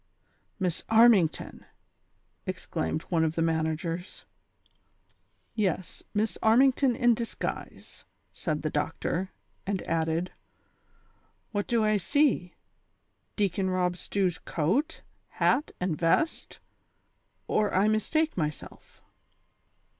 [0.59, 1.63] ''"Miss Armington!"
[2.47, 4.25] exclaimed one of the managers.
[5.53, 9.29] "Yes, Miss Armington in disguise," said the doctor;
[9.67, 10.31] and added:
[11.51, 12.55] "What do I see?
[13.35, 15.03] Deacon Eob Stew's coat,
[15.33, 16.57] hat and vest,
[17.47, 19.03] or I mistake myself."